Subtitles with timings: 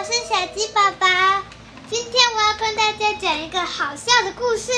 [0.00, 1.06] 我是小鸡宝宝。
[1.90, 4.72] 今天我要跟大家讲一个好笑的故事，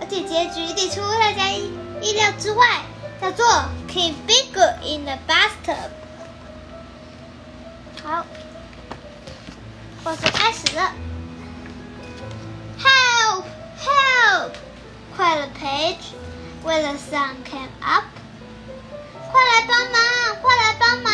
[0.00, 1.70] 而且结局一定出乎大家意
[2.02, 2.82] 意料之外，
[3.22, 3.46] 叫做
[3.88, 5.90] 《King Bigger in the Bathtub》。
[8.02, 8.26] 好，
[10.02, 10.92] 故事开始了。
[12.80, 13.44] Help!
[13.78, 14.50] Help!
[15.16, 16.16] 快了，Page。
[16.64, 18.06] 为了 sun came up，
[19.30, 20.02] 快来帮忙，
[20.42, 21.12] 快来帮忙！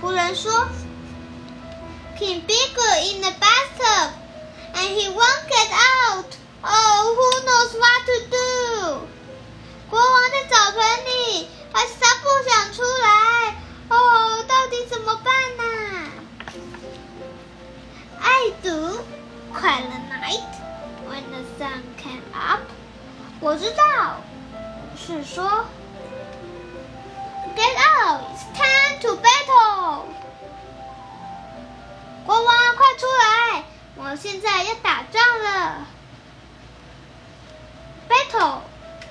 [0.00, 0.68] 仆人说
[2.19, 4.13] ：“King Bigger in the bathtub,
[4.73, 6.29] and he won't get out.
[6.63, 9.07] Oh, who knows what to do？”
[9.89, 13.55] 国王在澡盆里，还是他不想出来？
[13.89, 15.63] 哦，到底怎么办呢？
[18.19, 19.03] I do，
[19.53, 20.53] 快乐 night
[21.07, 22.61] when the sun came up。
[23.39, 24.21] 我知道，
[24.97, 25.65] 是说。
[27.55, 28.21] Get out!
[28.33, 30.07] It's time to battle.
[32.30, 33.64] 国王，快出来！
[33.96, 35.84] 我现在要打仗了。
[38.08, 38.60] Battle,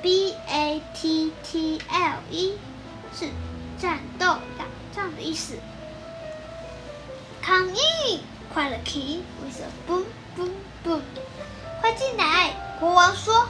[0.02, 0.88] B-A-T-T-L-E，
[3.14, 3.30] 是
[3.78, 4.26] 战斗、
[4.58, 4.64] 打
[4.96, 5.58] 仗的意思。
[7.46, 8.22] Come in，
[8.54, 10.06] 快乐 key with a boom
[10.38, 10.52] boom
[10.86, 11.02] boom，
[11.82, 12.54] 快进来！
[12.80, 13.50] 国王说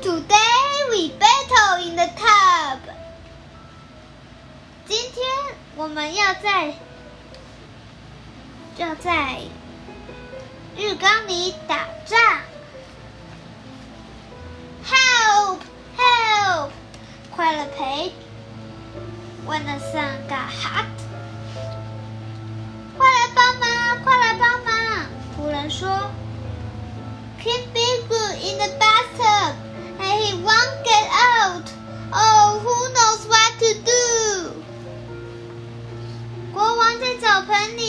[0.00, 2.78] ：Today we battle in the tub。
[4.86, 5.26] 今天
[5.74, 6.74] 我们要在
[8.77, 9.41] 要在
[10.75, 12.19] 浴缸里打仗。
[14.85, 15.59] Help!
[15.97, 16.69] Help!
[17.35, 18.13] 快乐陪。
[19.45, 20.85] When the sun got hot，
[22.97, 24.73] 快来帮忙，快来帮忙！
[25.37, 26.11] 仆人说：“
[27.43, 29.55] Keep Bigger in the bathtub,
[29.99, 31.65] and he won't get out.
[32.13, 34.53] Oh, who knows what to do？”
[36.53, 37.86] 国王在澡盆里，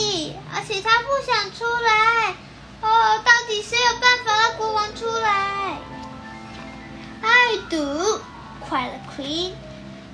[0.59, 2.35] 而且他不想出来。
[2.81, 5.77] 哦，到底谁有办法让国王出来
[7.21, 8.21] ？I do，
[8.59, 9.53] 快乐 Queen。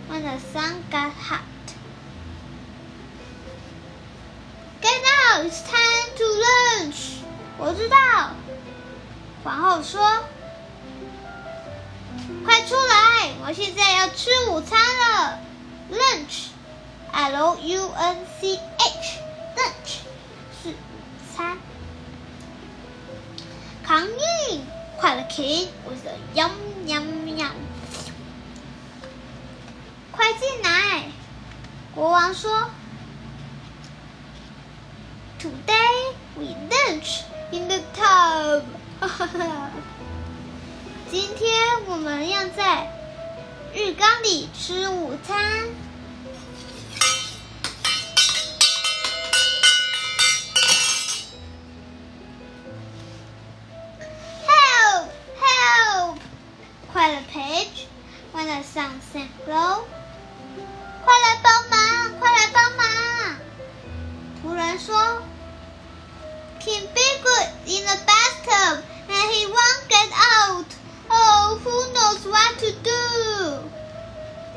[0.07, 1.41] When the sun got hot,
[4.83, 5.47] get out!
[5.47, 7.23] It's time to lunch.
[7.57, 7.95] 我知道。
[9.43, 9.99] 皇后说
[12.45, 15.39] ：“快出来，我现在要吃午餐了。
[15.91, 16.49] ”Lunch。
[17.11, 18.59] L U N C
[23.95, 24.61] Come in，
[24.97, 26.51] 快乐 King with a yum
[26.85, 27.53] yum yum，
[30.11, 31.05] 快进来！
[31.93, 32.71] 国王说
[35.39, 38.63] ：“Today we lunch in the tub。”
[38.99, 39.69] 哈哈！
[41.09, 41.53] 今天
[41.87, 42.91] 我们要在
[43.73, 45.69] 浴缸里吃午餐。
[57.04, 57.86] 快乐 Page
[58.32, 59.84] when the sun sank low，
[61.04, 62.86] 快来帮忙，快来帮忙！
[64.42, 65.22] 仆人说：“
[66.60, 70.66] King Bigger in the bathtub and he won't get out.
[71.08, 73.70] Oh, who knows what to do？”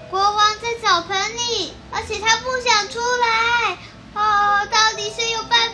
[0.10, 3.78] 国王在澡盆里，而且他不想出来。
[4.16, 5.67] 哦，到底谁有办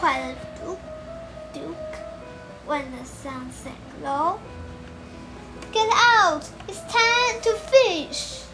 [0.00, 0.34] 快乐。
[1.52, 1.98] Duke,
[2.66, 4.38] when the sun sank low.
[5.72, 6.44] Get out!
[6.66, 8.44] It's time to fish.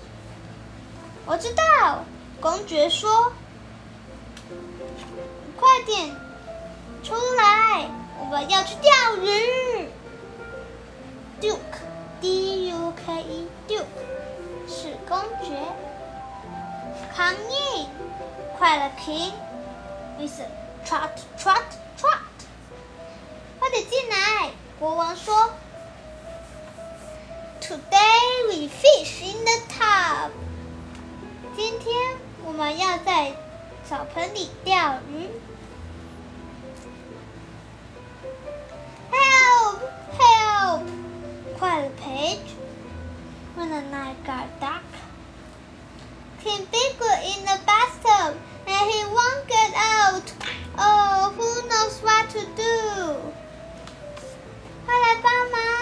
[1.24, 2.04] 我知道，
[2.40, 3.32] 公爵说
[5.56, 6.16] ：“快点
[7.04, 9.88] 出来，我们要去钓鱼。”
[11.40, 11.58] Duke,
[12.20, 13.84] D-U-K-E, Duke
[14.66, 15.60] 是公爵。
[17.14, 17.38] Come
[17.76, 17.88] in，
[18.58, 20.48] 快乐 King，Listen
[20.85, 21.63] trot, trot,
[21.97, 22.19] trot.
[23.59, 24.51] 快点进来！
[24.79, 25.53] 国王说：“
[27.61, 30.31] Today we fish in the tub。”
[31.55, 33.35] 今天我们要在
[33.87, 35.29] 澡盆里钓鱼。
[39.11, 39.79] Help!
[40.17, 40.81] Help!
[41.59, 42.55] 快乐 Page.
[43.55, 44.81] When the night got dark,
[46.41, 48.35] King Bigger in the bathtub,
[48.75, 50.33] and he won't get out.
[50.77, 53.31] Oh, who knows what to do?
[54.85, 55.74] 快来帮忙！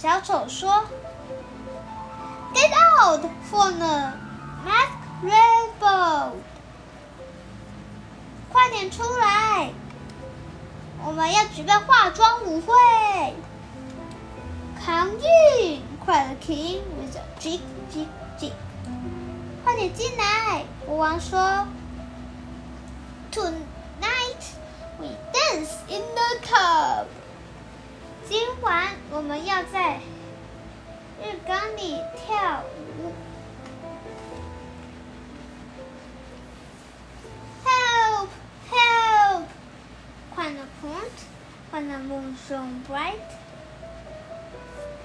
[0.00, 0.82] 小丑说
[2.54, 3.20] ：“Get out
[3.50, 4.12] for the
[4.64, 6.32] masquerade！
[8.50, 9.74] 快点出来，
[11.04, 12.72] 我们要举办化妆舞会。”
[14.82, 15.82] Come in!
[16.06, 17.60] cried the king with a jig,
[17.92, 18.08] jig,
[18.38, 18.52] jig.
[19.62, 20.64] 快点进来！
[20.86, 21.66] 国王说
[23.30, 24.54] ：“Tonight
[24.98, 27.04] we dance in the tub。
[28.29, 29.99] 今晚我们要在
[31.21, 32.63] 浴缸里跳
[32.97, 33.13] 舞。
[37.63, 38.29] Help!
[38.71, 39.43] Help!
[40.35, 41.25] cried the prince
[41.71, 43.19] when the moon shone bright.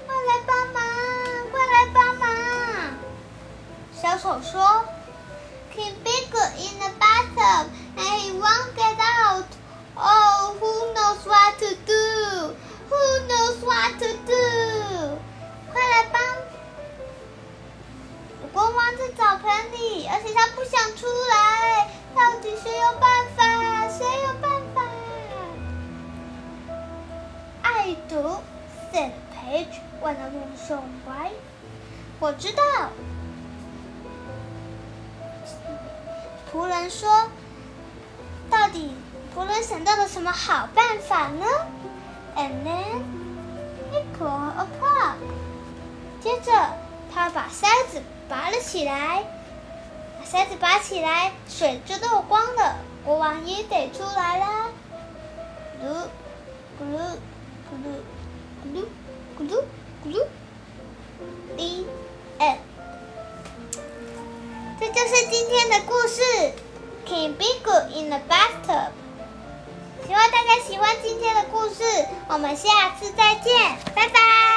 [0.07, 0.81] 快来帮忙！
[1.51, 2.29] 快来帮忙！
[3.95, 4.85] 小丑说：“
[5.75, 7.67] King Bigger in the bathtub
[7.97, 8.94] and he won't get
[30.70, 31.36] when the moon shone bright.
[32.20, 32.64] 我知道。
[36.52, 37.30] 仆人说
[38.50, 38.96] ：“到底
[39.36, 41.46] 仆人想到了什么好办法呢
[42.36, 43.04] ？”And then
[43.92, 45.18] he pulled a plug.
[46.22, 46.52] 接着
[47.14, 49.26] 他把塞子拔了起来，
[50.20, 52.78] 把塞子拔起来，水就漏光了。
[53.04, 54.68] 国王也得出来啦。
[55.82, 56.08] 咕噜
[56.80, 56.98] 咕噜
[57.68, 58.00] 咕噜
[58.64, 58.86] 咕噜
[59.38, 59.64] 咕噜
[60.04, 60.26] 咕噜。
[61.58, 61.86] The
[62.40, 62.58] end。
[64.80, 66.22] 这就是今天的故事
[67.06, 68.92] ，Can be good in the bathtub。
[70.08, 71.84] 希望大家喜欢今天的故事，
[72.30, 74.55] 我们下次再见，拜拜。